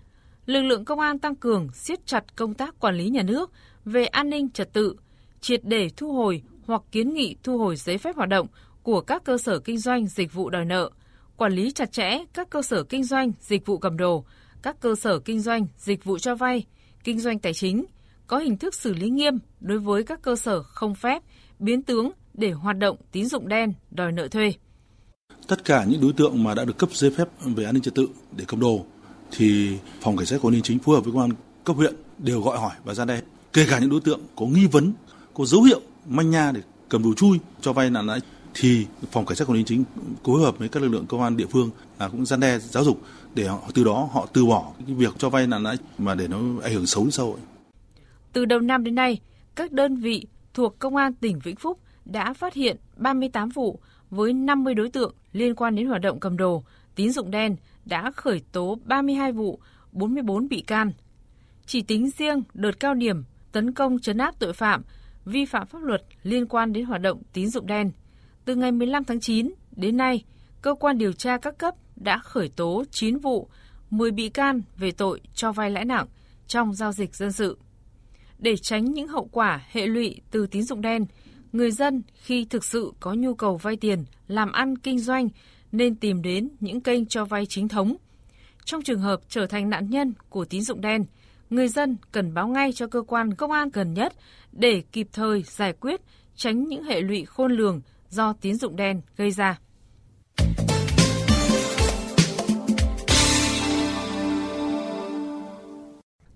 lực 0.46 0.62
lượng 0.62 0.86
công 0.86 1.00
an 1.00 1.20
tăng 1.20 1.36
cường 1.36 1.72
siết 1.74 2.06
chặt 2.06 2.36
công 2.36 2.54
tác 2.54 2.80
quản 2.80 2.96
lý 2.96 3.10
nhà 3.10 3.24
nước 3.24 3.52
về 3.86 4.06
an 4.06 4.30
ninh 4.30 4.50
trật 4.50 4.74
tự, 4.74 4.96
triệt 5.42 5.62
để 5.64 5.90
thu 5.98 6.14
hồi 6.14 6.42
hoặc 6.66 6.82
kiến 6.92 7.14
nghị 7.14 7.36
thu 7.44 7.58
hồi 7.58 7.76
giấy 7.76 7.98
phép 7.98 8.16
hoạt 8.16 8.30
động 8.30 8.48
của 8.84 9.02
các 9.02 9.24
cơ 9.24 9.38
sở 9.38 9.60
kinh 9.60 9.78
doanh 9.78 10.08
dịch 10.08 10.34
vụ 10.34 10.50
đòi 10.50 10.66
nợ, 10.66 10.90
quản 11.38 11.54
lý 11.54 11.72
chặt 11.72 11.92
chẽ 11.92 12.26
các 12.34 12.50
cơ 12.50 12.62
sở 12.62 12.84
kinh 12.84 13.04
doanh 13.04 13.32
dịch 13.42 13.66
vụ 13.66 13.78
cầm 13.78 13.98
đồ, 13.98 14.26
các 14.62 14.80
cơ 14.80 14.96
sở 14.96 15.20
kinh 15.20 15.40
doanh 15.40 15.68
dịch 15.78 16.04
vụ 16.04 16.18
cho 16.18 16.36
vay, 16.36 16.66
kinh 17.04 17.20
doanh 17.20 17.40
tài 17.40 17.54
chính, 17.54 17.86
có 18.28 18.38
hình 18.38 18.58
thức 18.58 18.76
xử 18.76 18.94
lý 18.94 19.10
nghiêm 19.10 19.40
đối 19.60 19.80
với 19.80 20.04
các 20.04 20.22
cơ 20.22 20.36
sở 20.36 20.64
không 20.64 20.96
phép, 20.96 21.24
biến 21.60 21.82
tướng 21.82 22.12
để 22.34 22.52
hoạt 22.52 22.78
động 22.78 22.98
tín 23.12 23.26
dụng 23.26 23.48
đen, 23.48 23.74
đòi 23.92 24.12
nợ 24.12 24.28
thuê. 24.28 24.54
Tất 25.48 25.64
cả 25.66 25.84
những 25.84 26.02
đối 26.02 26.14
tượng 26.14 26.44
mà 26.44 26.54
đã 26.54 26.66
được 26.66 26.78
cấp 26.78 26.90
giấy 26.94 27.12
phép 27.12 27.28
về 27.42 27.66
an 27.66 27.74
ninh 27.74 27.84
trật 27.84 27.96
tự 27.96 28.08
để 28.38 28.46
cầm 28.48 28.60
đồ 28.60 28.86
thì 29.32 29.78
phòng 30.02 30.18
cảnh 30.18 30.26
sát 30.26 30.42
quản 30.42 30.54
lý 30.54 30.62
chính 30.64 30.80
phối 30.80 30.96
hợp 30.96 31.02
với 31.02 31.14
công 31.14 31.22
an 31.22 31.32
cấp 31.64 31.76
huyện 31.76 31.96
đều 32.18 32.42
gọi 32.42 32.58
hỏi 32.58 32.76
và 32.84 32.94
ra 32.94 33.06
đe. 33.06 33.22
Kể 33.54 33.66
cả 33.70 33.80
những 33.80 33.90
đối 33.90 34.02
tượng 34.02 34.20
có 34.36 34.46
nghi 34.46 34.68
vấn, 34.68 34.94
có 35.34 35.46
dấu 35.46 35.64
hiệu 35.64 35.82
manh 36.08 36.30
nha 36.30 36.52
để 36.52 36.62
cầm 36.90 37.04
đồ 37.04 37.14
chui 37.14 37.40
cho 37.62 37.74
vay 37.74 37.90
nặng 37.90 38.08
lãi 38.08 38.20
thì 38.54 38.86
phòng 39.12 39.26
cảnh 39.26 39.36
sát 39.36 39.48
quản 39.48 39.58
lý 39.58 39.64
chính 39.64 39.84
phối 40.24 40.42
hợp 40.42 40.58
với 40.58 40.70
các 40.70 40.84
lực 40.84 40.90
lượng 40.90 41.06
công 41.06 41.22
an 41.22 41.38
địa 41.38 41.46
phương 41.46 41.70
là 42.00 42.10
cũng 42.10 42.26
gian 42.26 42.40
đe 42.40 42.60
giáo 42.60 42.84
dục 42.84 43.02
để 43.36 43.48
họ, 43.48 43.60
từ 43.74 43.84
đó 43.84 44.10
họ 44.14 44.28
từ 44.34 44.46
bỏ 44.46 44.72
cái 44.88 44.96
việc 44.96 45.16
cho 45.18 45.30
vay 45.30 45.48
nặng 45.48 45.64
lãi 45.64 45.78
mà 45.98 46.16
để 46.16 46.28
nó 46.28 46.38
ảnh 46.64 46.74
hưởng 46.74 46.86
xấu 46.86 47.04
đến 47.04 47.12
xã 47.12 47.24
hội. 47.24 47.38
Từ 48.34 48.46
đầu 48.46 48.60
năm 48.60 48.84
đến 48.84 48.96
nay, 48.96 49.20
các 49.56 49.72
đơn 49.72 49.96
vị 49.96 50.28
thuộc 50.54 50.80
Công 50.80 50.96
an 50.96 51.14
tỉnh 51.14 51.40
Vĩnh 51.40 51.56
Phúc 51.56 51.80
đã 52.06 52.34
phát 52.34 52.54
hiện 52.54 52.78
38 52.98 53.50
vụ 53.50 53.80
với 54.10 54.34
50 54.34 54.74
đối 54.74 54.90
tượng 54.90 55.16
liên 55.32 55.56
quan 55.56 55.76
đến 55.76 55.88
hoạt 55.88 56.02
động 56.02 56.20
cầm 56.20 56.38
đồ, 56.38 56.64
tín 56.96 57.12
dụng 57.12 57.32
đen 57.32 57.56
đã 57.86 58.12
khởi 58.12 58.42
tố 58.52 58.78
32 58.86 59.32
vụ, 59.32 59.60
44 59.92 60.48
bị 60.48 60.62
can. 60.62 60.92
Chỉ 61.66 61.82
tính 61.82 62.10
riêng 62.10 62.44
đợt 62.54 62.80
cao 62.80 62.94
điểm 62.94 63.24
tấn 63.52 63.74
công 63.74 64.00
chấn 64.00 64.18
áp 64.18 64.36
tội 64.40 64.54
phạm, 64.54 64.84
vi 65.26 65.46
phạm 65.46 65.68
pháp 65.68 65.84
luật 65.84 66.04
liên 66.24 66.46
quan 66.48 66.74
đến 66.74 66.86
hoạt 66.86 67.02
động 67.02 67.22
tín 67.34 67.50
dụng 67.50 67.68
đen– 67.68 67.92
từ 68.48 68.56
ngày 68.56 68.72
15 68.72 69.04
tháng 69.04 69.20
9 69.20 69.54
đến 69.72 69.98
nay, 69.98 70.24
cơ 70.62 70.74
quan 70.74 70.98
điều 70.98 71.14
tra 71.14 71.38
các 71.38 71.58
cấp 71.58 71.76
đã 71.96 72.18
khởi 72.18 72.50
tố 72.50 72.84
9 72.92 73.18
vụ, 73.18 73.50
10 73.90 74.12
bị 74.12 74.30
can 74.30 74.62
về 74.78 74.92
tội 74.92 75.22
cho 75.34 75.52
vay 75.52 75.72
lãi 75.72 75.86
nặng 75.86 76.08
trong 76.48 76.74
giao 76.74 76.92
dịch 76.92 77.16
dân 77.16 77.32
sự. 77.32 77.58
Để 78.40 78.58
tránh 78.58 78.86
những 78.86 79.08
hậu 79.08 79.30
quả 79.32 79.66
hệ 79.72 79.88
lụy 79.88 80.22
từ 80.32 80.48
tín 80.48 80.64
dụng 80.64 80.82
đen, 80.82 81.06
người 81.52 81.72
dân 81.72 82.04
khi 82.16 82.46
thực 82.46 82.66
sự 82.66 82.92
có 83.00 83.14
nhu 83.14 83.36
cầu 83.36 83.58
vay 83.58 83.76
tiền, 83.76 84.06
làm 84.28 84.52
ăn 84.52 84.78
kinh 84.78 85.00
doanh 85.00 85.30
nên 85.72 85.96
tìm 85.96 86.22
đến 86.22 86.50
những 86.60 86.82
kênh 86.82 87.06
cho 87.06 87.26
vay 87.26 87.46
chính 87.46 87.68
thống. 87.68 87.96
Trong 88.66 88.82
trường 88.82 89.00
hợp 89.00 89.22
trở 89.30 89.46
thành 89.46 89.70
nạn 89.70 89.90
nhân 89.90 90.14
của 90.30 90.46
tín 90.46 90.62
dụng 90.62 90.82
đen, 90.82 91.06
người 91.50 91.68
dân 91.68 91.98
cần 92.12 92.34
báo 92.34 92.48
ngay 92.48 92.74
cho 92.74 92.88
cơ 92.88 93.02
quan 93.02 93.34
công 93.34 93.52
an 93.52 93.70
gần 93.74 93.94
nhất 93.94 94.14
để 94.52 94.84
kịp 94.92 95.08
thời 95.14 95.44
giải 95.44 95.74
quyết, 95.74 96.02
tránh 96.36 96.64
những 96.64 96.84
hệ 96.84 97.02
lụy 97.02 97.26
khôn 97.26 97.52
lường 97.52 97.82
do 98.10 98.34
tín 98.34 98.56
dụng 98.56 98.76
đen 98.76 99.02
gây 99.18 99.32
ra. 99.32 99.60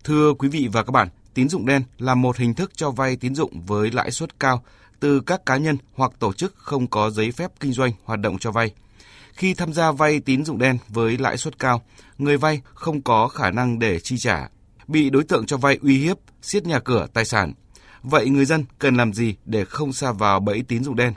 Thưa 0.04 0.34
quý 0.34 0.50
vị 0.50 0.70
và 0.72 0.84
các 0.84 0.92
bạn, 0.92 1.08
tín 1.34 1.50
dụng 1.50 1.66
đen 1.66 1.84
là 1.98 2.16
một 2.16 2.38
hình 2.38 2.54
thức 2.54 2.72
cho 2.76 2.92
vay 2.92 3.16
tín 3.16 3.36
dụng 3.36 3.66
với 3.66 3.92
lãi 3.92 4.12
suất 4.12 4.40
cao 4.40 4.64
từ 5.00 5.22
các 5.22 5.46
cá 5.46 5.58
nhân 5.58 5.78
hoặc 5.94 6.12
tổ 6.20 6.34
chức 6.34 6.56
không 6.56 6.88
có 6.88 7.10
giấy 7.10 7.32
phép 7.32 7.52
kinh 7.60 7.74
doanh 7.74 7.92
hoạt 8.04 8.20
động 8.20 8.38
cho 8.40 8.52
vay. 8.52 8.72
Khi 9.34 9.54
tham 9.54 9.74
gia 9.74 9.92
vay 9.92 10.20
tín 10.20 10.46
dụng 10.46 10.58
đen 10.58 10.78
với 10.90 11.18
lãi 11.18 11.38
suất 11.38 11.60
cao, 11.60 11.82
người 12.18 12.38
vay 12.38 12.62
không 12.74 13.02
có 13.02 13.28
khả 13.28 13.52
năng 13.52 13.80
để 13.80 14.00
chi 14.00 14.18
trả, 14.18 14.50
bị 14.88 15.10
đối 15.10 15.24
tượng 15.24 15.46
cho 15.46 15.58
vay 15.58 15.80
uy 15.82 15.98
hiếp, 15.98 16.18
siết 16.42 16.66
nhà 16.66 16.80
cửa, 16.80 17.08
tài 17.14 17.26
sản. 17.26 17.54
Vậy 18.04 18.30
người 18.30 18.46
dân 18.46 18.66
cần 18.80 18.96
làm 18.96 19.14
gì 19.14 19.36
để 19.46 19.66
không 19.66 19.94
xa 19.94 20.12
vào 20.12 20.40
bẫy 20.40 20.64
tín 20.68 20.84
dụng 20.84 20.96
đen? 20.96 21.14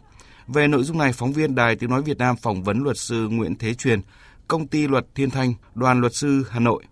Về 0.49 0.69
nội 0.69 0.85
dung 0.85 0.99
này, 0.99 1.13
phóng 1.13 1.33
viên 1.33 1.55
Đài 1.55 1.77
Tiếng 1.77 1.91
Nói 1.91 2.03
Việt 2.03 2.19
Nam 2.19 2.37
phỏng 2.37 2.63
vấn 2.63 2.83
luật 2.83 2.99
sư 2.99 3.29
Nguyễn 3.29 3.57
Thế 3.59 3.75
Truyền, 3.75 4.01
công 4.49 4.67
ty 4.67 4.89
luật 4.89 5.07
Thiên 5.15 5.31
Thanh, 5.31 5.55
đoàn 5.75 6.01
luật 6.01 6.15
sư 6.15 6.47
Hà 6.51 6.61
Nội. 6.61 6.85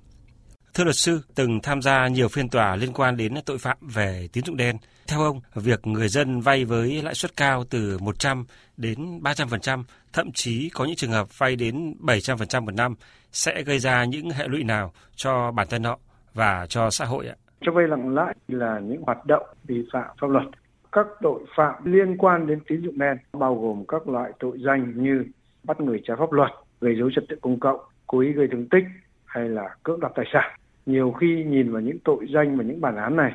Thưa 0.74 0.84
luật 0.84 0.96
sư, 0.96 1.20
từng 1.34 1.60
tham 1.62 1.82
gia 1.82 2.08
nhiều 2.08 2.28
phiên 2.28 2.48
tòa 2.48 2.76
liên 2.76 2.92
quan 2.92 3.16
đến 3.16 3.34
tội 3.46 3.58
phạm 3.58 3.76
về 3.94 4.28
tín 4.32 4.44
dụng 4.44 4.56
đen. 4.56 4.76
Theo 5.08 5.20
ông, 5.20 5.40
việc 5.54 5.86
người 5.86 6.08
dân 6.08 6.40
vay 6.40 6.64
với 6.64 7.02
lãi 7.02 7.14
suất 7.14 7.36
cao 7.36 7.64
từ 7.70 7.98
100 8.00 8.44
đến 8.76 9.20
300%, 9.22 9.82
thậm 10.12 10.32
chí 10.34 10.70
có 10.74 10.84
những 10.84 10.96
trường 10.96 11.10
hợp 11.10 11.38
vay 11.38 11.56
đến 11.56 11.94
700% 12.00 12.64
một 12.64 12.74
năm 12.74 12.94
sẽ 13.32 13.62
gây 13.62 13.78
ra 13.78 14.04
những 14.04 14.30
hệ 14.30 14.48
lụy 14.48 14.64
nào 14.64 14.92
cho 15.14 15.50
bản 15.50 15.66
thân 15.70 15.84
họ 15.84 15.98
và 16.34 16.66
cho 16.68 16.90
xã 16.90 17.04
hội 17.04 17.26
ạ? 17.26 17.34
Cho 17.60 17.72
vay 17.72 17.86
nặng 17.90 18.14
lãi 18.14 18.34
là 18.48 18.80
những 18.82 19.02
hoạt 19.02 19.26
động 19.26 19.46
vi 19.64 19.84
phạm 19.92 20.16
pháp 20.20 20.30
luật. 20.30 20.44
Các 20.92 21.06
tội 21.22 21.40
phạm 21.56 21.74
liên 21.84 22.16
quan 22.18 22.46
đến 22.46 22.58
tín 22.68 22.82
dụng 22.82 22.98
đen 22.98 23.16
bao 23.32 23.54
gồm 23.54 23.84
các 23.88 24.08
loại 24.08 24.30
tội 24.40 24.58
danh 24.66 24.92
như 24.96 25.24
bắt 25.64 25.80
người 25.80 26.02
trái 26.04 26.16
pháp 26.20 26.32
luật, 26.32 26.50
gây 26.80 26.94
dối 26.98 27.10
trật 27.14 27.24
tự 27.28 27.36
công 27.42 27.60
cộng, 27.60 27.80
cố 28.06 28.20
ý 28.20 28.32
gây 28.32 28.46
thương 28.52 28.68
tích 28.68 28.84
hay 29.24 29.48
là 29.48 29.76
cưỡng 29.82 30.00
đoạt 30.00 30.12
tài 30.16 30.26
sản. 30.32 30.58
Nhiều 30.86 31.12
khi 31.12 31.44
nhìn 31.44 31.72
vào 31.72 31.80
những 31.80 31.98
tội 32.04 32.26
danh 32.34 32.56
và 32.56 32.64
những 32.64 32.80
bản 32.80 32.96
án 32.96 33.16
này 33.16 33.32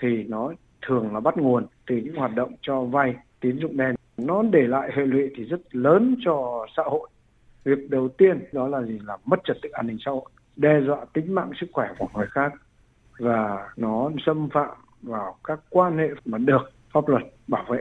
thì 0.00 0.24
nó 0.24 0.52
thường 0.86 1.14
là 1.14 1.20
bắt 1.20 1.36
nguồn 1.36 1.66
từ 1.86 1.96
những 1.96 2.14
hoạt 2.14 2.34
động 2.34 2.52
cho 2.62 2.80
vay 2.80 3.14
tín 3.40 3.58
dụng 3.58 3.76
đen. 3.76 3.94
Nó 4.16 4.42
để 4.42 4.66
lại 4.66 4.90
hệ 4.94 5.02
lụy 5.06 5.30
thì 5.36 5.44
rất 5.44 5.74
lớn 5.74 6.16
cho 6.24 6.66
xã 6.76 6.82
hội. 6.82 7.08
Việc 7.64 7.90
đầu 7.90 8.08
tiên 8.08 8.44
đó 8.52 8.68
là 8.68 8.82
gì 8.82 8.98
là 9.04 9.16
mất 9.24 9.40
trật 9.44 9.56
tự 9.62 9.68
an 9.68 9.86
ninh 9.86 9.96
xã 10.04 10.10
hội, 10.10 10.24
đe 10.56 10.80
dọa 10.86 11.04
tính 11.12 11.34
mạng 11.34 11.50
sức 11.60 11.66
khỏe 11.72 11.88
của 11.98 12.08
người 12.14 12.26
khác 12.30 12.52
và 13.18 13.68
nó 13.76 14.10
xâm 14.26 14.48
phạm 14.48 14.76
vào 15.02 15.36
các 15.44 15.60
quan 15.70 15.98
hệ 15.98 16.08
mà 16.24 16.38
được 16.38 16.70
pháp 16.92 17.08
luật 17.08 17.22
bảo 17.48 17.64
vệ. 17.68 17.80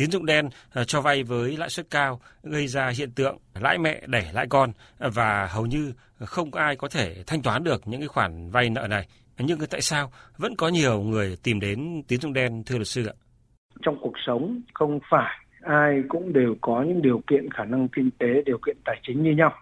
Tín 0.00 0.10
dụng 0.10 0.26
đen 0.26 0.48
ờ, 0.72 0.84
cho 0.84 1.00
vay 1.00 1.22
với 1.22 1.56
lãi 1.56 1.68
suất 1.68 1.86
cao 1.90 2.20
gây 2.42 2.66
ra 2.66 2.92
hiện 2.98 3.10
tượng 3.16 3.36
lãi 3.60 3.78
mẹ 3.78 4.00
đẻ 4.06 4.30
lãi 4.34 4.46
con 4.50 4.70
và 4.98 5.46
hầu 5.46 5.66
như 5.66 5.92
không 6.18 6.54
ai 6.54 6.76
có 6.76 6.88
thể 6.88 7.22
thanh 7.26 7.42
toán 7.42 7.64
được 7.64 7.82
những 7.84 8.00
cái 8.00 8.08
khoản 8.08 8.50
vay 8.50 8.70
nợ 8.70 8.86
này. 8.90 9.08
Nhưng 9.38 9.58
tại 9.70 9.80
sao 9.80 10.10
vẫn 10.38 10.56
có 10.56 10.68
nhiều 10.68 11.00
người 11.00 11.36
tìm 11.42 11.60
đến 11.60 12.02
tín 12.08 12.20
dụng 12.20 12.32
đen 12.32 12.62
thưa 12.66 12.76
luật 12.76 12.86
sư 12.86 13.06
ạ? 13.06 13.14
Trong 13.82 13.98
cuộc 14.00 14.12
sống 14.26 14.60
không 14.74 15.00
phải 15.10 15.36
ai 15.60 16.02
cũng 16.08 16.32
đều 16.32 16.54
có 16.60 16.82
những 16.82 17.02
điều 17.02 17.22
kiện 17.26 17.50
khả 17.50 17.64
năng 17.64 17.88
kinh 17.88 18.10
tế, 18.18 18.42
điều 18.46 18.58
kiện 18.66 18.76
tài 18.84 19.00
chính 19.02 19.22
như 19.22 19.30
nhau. 19.30 19.52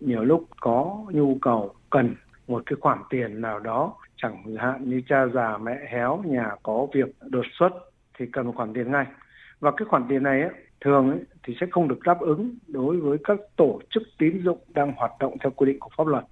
Nhiều 0.00 0.24
lúc 0.24 0.48
có 0.60 1.04
nhu 1.10 1.38
cầu 1.42 1.74
cần 1.90 2.14
một 2.48 2.62
cái 2.66 2.76
khoản 2.80 2.98
tiền 3.10 3.40
nào 3.40 3.58
đó 3.58 3.94
chẳng 4.16 4.56
hạn 4.56 4.90
như 4.90 5.02
cha 5.08 5.26
già 5.34 5.58
mẹ 5.58 5.76
héo 5.90 6.22
nhà 6.26 6.50
có 6.62 6.86
việc 6.94 7.16
đột 7.20 7.46
xuất 7.58 7.70
thì 8.18 8.26
cần 8.32 8.46
một 8.46 8.52
khoản 8.56 8.74
tiền 8.74 8.92
ngay 8.92 9.06
và 9.60 9.70
cái 9.70 9.86
khoản 9.86 10.04
tiền 10.08 10.22
này 10.22 10.40
ấy, 10.40 10.50
thường 10.80 11.10
ấy, 11.10 11.18
thì 11.42 11.56
sẽ 11.60 11.66
không 11.70 11.88
được 11.88 11.98
đáp 12.04 12.20
ứng 12.20 12.54
đối 12.66 12.96
với 12.96 13.18
các 13.24 13.38
tổ 13.56 13.80
chức 13.90 14.02
tín 14.18 14.42
dụng 14.44 14.58
đang 14.68 14.92
hoạt 14.92 15.12
động 15.20 15.36
theo 15.40 15.50
quy 15.50 15.66
định 15.66 15.80
của 15.80 15.90
pháp 15.96 16.06
luật. 16.06 16.24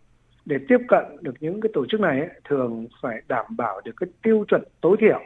Để 0.45 0.57
tiếp 0.69 0.79
cận 0.88 1.05
được 1.21 1.35
những 1.41 1.61
cái 1.61 1.71
tổ 1.75 1.87
chức 1.88 2.00
này 2.00 2.19
ấy, 2.21 2.29
thường 2.49 2.87
phải 3.02 3.23
đảm 3.29 3.47
bảo 3.57 3.81
được 3.85 3.93
cái 3.97 4.09
tiêu 4.23 4.45
chuẩn 4.49 4.62
tối 4.81 4.97
thiểu 5.00 5.21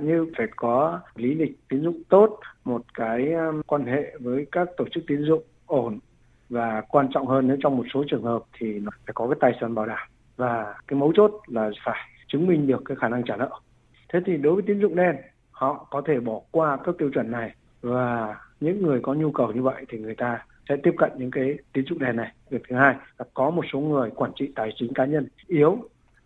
như 0.00 0.26
phải 0.36 0.46
có 0.56 1.00
lý 1.16 1.34
lịch 1.34 1.58
tín 1.68 1.82
dụng 1.82 2.02
tốt 2.08 2.40
một 2.64 2.82
cái 2.94 3.32
um, 3.32 3.62
quan 3.66 3.86
hệ 3.86 4.16
với 4.20 4.46
các 4.52 4.68
tổ 4.76 4.84
chức 4.90 5.04
tín 5.06 5.22
dụng 5.22 5.42
ổn. 5.66 5.98
Và 6.48 6.82
quan 6.88 7.08
trọng 7.14 7.26
hơn 7.26 7.48
nữa 7.48 7.56
trong 7.62 7.76
một 7.76 7.84
số 7.94 8.04
trường 8.08 8.22
hợp 8.22 8.42
thì 8.58 8.78
nó 8.78 8.90
phải 9.06 9.12
có 9.14 9.28
cái 9.28 9.36
tài 9.40 9.52
sản 9.60 9.74
bảo 9.74 9.86
đảm. 9.86 10.08
Và 10.36 10.74
cái 10.88 10.98
mấu 10.98 11.12
chốt 11.16 11.40
là 11.46 11.70
phải 11.84 12.00
chứng 12.26 12.46
minh 12.46 12.66
được 12.66 12.82
cái 12.84 12.96
khả 12.96 13.08
năng 13.08 13.24
trả 13.24 13.36
nợ. 13.36 13.50
Thế 14.12 14.20
thì 14.26 14.36
đối 14.36 14.54
với 14.54 14.62
tín 14.66 14.80
dụng 14.80 14.96
đen 14.96 15.16
họ 15.60 15.86
có 15.90 16.02
thể 16.06 16.20
bỏ 16.20 16.40
qua 16.50 16.78
các 16.84 16.94
tiêu 16.98 17.10
chuẩn 17.14 17.30
này. 17.30 17.54
Và 17.82 18.36
những 18.60 18.82
người 18.82 19.00
có 19.02 19.14
nhu 19.14 19.30
cầu 19.30 19.52
như 19.52 19.62
vậy 19.62 19.84
thì 19.88 19.98
người 19.98 20.14
ta 20.14 20.44
sẽ 20.68 20.76
tiếp 20.82 20.94
cận 20.98 21.10
những 21.16 21.30
cái 21.30 21.58
tín 21.72 21.84
dụng 21.84 21.98
đen 21.98 22.16
này. 22.16 22.32
Việc 22.50 22.62
thứ 22.68 22.76
hai 22.76 22.94
là 23.18 23.24
có 23.34 23.50
một 23.50 23.64
số 23.72 23.80
người 23.80 24.10
quản 24.10 24.32
trị 24.36 24.52
tài 24.54 24.72
chính 24.76 24.94
cá 24.94 25.04
nhân 25.04 25.28
yếu, 25.46 25.78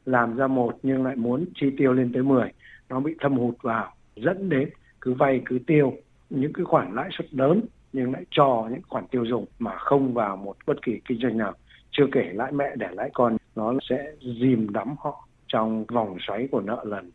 làm 0.06 0.36
ra 0.36 0.46
một 0.46 0.78
nhưng 0.82 1.04
lại 1.04 1.16
muốn 1.16 1.44
chi 1.54 1.66
tiêu 1.78 1.92
lên 1.92 2.12
tới 2.12 2.22
10 2.22 2.52
nó 2.88 3.00
bị 3.00 3.14
thâm 3.20 3.36
hụt 3.36 3.54
vào, 3.62 3.92
dẫn 4.16 4.48
đến 4.48 4.70
cứ 5.00 5.12
vay, 5.12 5.42
cứ 5.44 5.58
tiêu. 5.66 5.92
Những 6.30 6.52
cái 6.52 6.64
khoản 6.64 6.94
lãi 6.94 7.08
suất 7.12 7.34
lớn 7.34 7.60
nhưng 7.92 8.12
lại 8.12 8.24
cho 8.30 8.68
những 8.70 8.82
khoản 8.88 9.06
tiêu 9.06 9.24
dùng 9.24 9.46
mà 9.58 9.76
không 9.76 10.14
vào 10.14 10.36
một 10.36 10.56
bất 10.66 10.82
kỳ 10.82 11.00
kinh 11.08 11.18
doanh 11.18 11.38
nào. 11.38 11.52
Chưa 11.90 12.06
kể 12.12 12.30
lãi 12.32 12.52
mẹ 12.52 12.76
để 12.76 12.88
lãi 12.92 13.10
con, 13.14 13.36
nó 13.56 13.74
sẽ 13.88 14.12
dìm 14.40 14.72
đắm 14.72 14.94
họ 14.98 15.28
trong 15.46 15.84
vòng 15.84 16.16
xoáy 16.26 16.48
của 16.50 16.60
nợ 16.60 16.84
lần. 16.84 17.10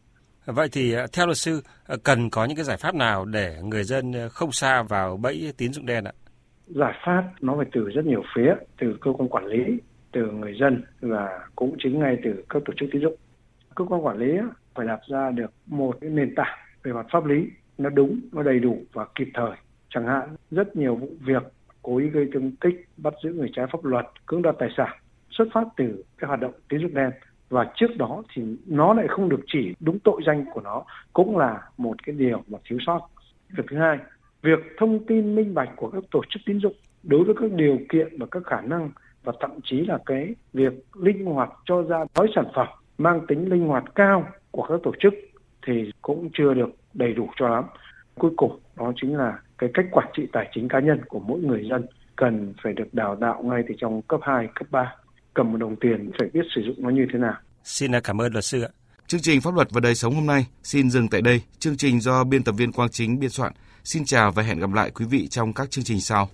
Vậy 0.56 0.70
thì 0.72 0.94
ờ, 0.94 1.08
theo 1.14 1.26
luật 1.26 1.38
sư 1.38 1.62
ờ, 1.86 1.98
cần 2.04 2.30
có 2.30 2.46
những 2.46 2.56
cái 2.56 2.66
giải 2.66 2.78
pháp 2.78 2.96
nào 2.96 3.26
để 3.26 3.56
người 3.64 3.84
dân 3.84 4.12
ờ, 4.14 4.30
không 4.30 4.52
xa 4.52 4.84
vào 4.84 5.18
bẫy 5.18 5.54
tín 5.58 5.74
dụng 5.74 5.86
đen 5.86 6.04
ạ? 6.04 6.12
Giải 6.68 6.94
pháp 7.06 7.24
nó 7.42 7.56
phải 7.58 7.66
từ 7.72 7.90
rất 7.90 8.06
nhiều 8.06 8.24
phía, 8.36 8.54
từ 8.80 8.98
cơ 9.02 9.12
quan 9.14 9.30
quản 9.30 9.46
lý, 9.46 9.80
từ 10.12 10.32
người 10.32 10.58
dân 10.60 10.84
và 11.02 11.40
cũng 11.56 11.76
chính 11.84 12.00
ngay 12.00 12.18
từ 12.24 12.44
các 12.50 12.62
tổ 12.66 12.74
chức 12.78 12.90
tín 12.92 13.02
dụng. 13.02 13.16
Cơ 13.76 13.86
quan 13.86 14.06
quản 14.06 14.18
lý 14.18 14.38
phải 14.76 14.88
đặt 14.88 15.00
ra 15.08 15.32
được 15.32 15.52
một 15.66 15.98
cái 16.02 16.10
nền 16.10 16.36
tảng 16.36 16.58
về 16.84 16.94
mặt 16.94 17.06
pháp 17.12 17.26
lý 17.26 17.48
nó 17.78 17.90
đúng, 17.90 18.20
nó 18.32 18.44
đầy 18.44 18.60
đủ 18.60 18.84
và 18.94 19.06
kịp 19.16 19.28
thời. 19.34 19.52
Chẳng 19.90 20.08
hạn 20.08 20.36
rất 20.52 20.76
nhiều 20.76 20.96
vụ 20.96 21.10
việc 21.20 21.44
cố 21.82 21.98
ý 21.98 22.08
gây 22.08 22.30
thương 22.34 22.52
tích, 22.62 22.86
bắt 22.98 23.14
giữ 23.24 23.34
người 23.34 23.50
trái 23.56 23.66
pháp 23.72 23.86
luật, 23.86 24.06
cưỡng 24.26 24.42
đoạt 24.42 24.56
tài 24.60 24.70
sản 24.78 24.98
xuất 25.30 25.46
phát 25.54 25.68
từ 25.78 26.04
cái 26.18 26.28
hoạt 26.28 26.40
động 26.40 26.54
tín 26.70 26.80
dụng 26.80 26.94
đen 26.94 27.12
và 27.50 27.72
trước 27.76 27.98
đó 27.98 28.24
thì 28.36 28.44
nó 28.66 28.94
lại 28.94 29.08
không 29.08 29.30
được 29.30 29.40
chỉ 29.48 29.74
đúng 29.80 30.00
tội 30.00 30.22
danh 30.26 30.46
của 30.54 30.62
nó 30.62 30.84
cũng 31.14 31.38
là 31.38 31.62
một 31.78 32.04
cái 32.06 32.16
điều 32.16 32.44
mà 32.48 32.60
thiếu 32.70 32.80
sót. 32.86 33.00
Việc 33.50 33.64
thứ 33.70 33.78
hai, 33.78 33.98
việc 34.42 34.60
thông 34.78 35.06
tin 35.06 35.36
minh 35.36 35.54
bạch 35.54 35.70
của 35.76 35.90
các 35.90 36.04
tổ 36.12 36.22
chức 36.30 36.42
tín 36.46 36.58
dụng 36.60 36.74
đối 37.04 37.24
với 37.24 37.36
các 37.40 37.52
điều 37.52 37.80
kiện 37.90 38.08
và 38.20 38.26
các 38.32 38.44
khả 38.46 38.62
năng 38.62 38.90
và 39.24 39.34
thậm 39.40 39.52
chí 39.64 39.80
là 39.80 39.98
cái 40.06 40.36
việc 40.54 40.74
linh 40.96 41.26
hoạt 41.26 41.50
cho 41.66 41.82
ra 41.82 42.06
gói 42.16 42.28
sản 42.36 42.46
phẩm 42.56 42.68
mang 42.98 43.22
tính 43.28 43.50
linh 43.50 43.68
hoạt 43.68 43.84
cao 43.96 44.28
của 44.52 44.66
các 44.70 44.80
tổ 44.84 44.92
chức 45.00 45.14
thì 45.68 45.92
cũng 46.02 46.30
chưa 46.34 46.54
được 46.54 46.70
đầy 46.94 47.14
đủ 47.14 47.28
cho 47.36 47.48
lắm. 47.48 47.64
Cuối 48.16 48.32
cùng 48.38 48.60
đó 48.78 48.92
chính 48.96 49.18
là 49.18 49.40
cái 49.58 49.70
cách 49.74 49.86
quản 49.92 50.08
trị 50.14 50.28
tài 50.32 50.50
chính 50.54 50.68
cá 50.68 50.80
nhân 50.80 51.00
của 51.08 51.20
mỗi 51.20 51.40
người 51.40 51.68
dân 51.70 51.86
cần 52.16 52.54
phải 52.64 52.74
được 52.74 52.94
đào 52.94 53.16
tạo 53.16 53.44
ngay 53.44 53.64
từ 53.68 53.76
trong 53.78 54.02
cấp 54.02 54.20
2, 54.24 54.48
cấp 54.56 54.68
3 54.72 54.96
cầm 55.40 55.52
một 55.52 55.58
đồng 55.58 55.76
tiền 55.76 56.12
phải 56.20 56.28
biết 56.34 56.42
sử 56.56 56.62
dụng 56.66 56.76
nó 56.78 56.90
như 56.90 57.06
thế 57.14 57.20
nào. 57.20 57.34
Xin 57.64 57.92
cảm 58.04 58.22
ơn 58.22 58.34
luật 58.34 58.46
sư 58.46 58.62
ạ. 58.62 58.70
Chương 59.08 59.22
trình 59.22 59.42
Pháp 59.42 59.54
luật 59.54 59.72
và 59.72 59.82
đời 59.82 59.96
sống 59.96 60.16
hôm 60.16 60.26
nay 60.26 60.46
xin 60.64 60.90
dừng 60.90 61.08
tại 61.08 61.22
đây. 61.22 61.42
Chương 61.60 61.78
trình 61.78 62.02
do 62.02 62.24
biên 62.24 62.44
tập 62.44 62.52
viên 62.52 62.72
Quang 62.72 62.90
Chính 62.90 63.20
biên 63.20 63.30
soạn. 63.30 63.54
Xin 63.84 64.06
chào 64.06 64.32
và 64.32 64.44
hẹn 64.44 64.60
gặp 64.60 64.74
lại 64.74 64.92
quý 64.92 65.06
vị 65.06 65.28
trong 65.28 65.54
các 65.54 65.72
chương 65.72 65.84
trình 65.84 66.02
sau. 66.02 66.30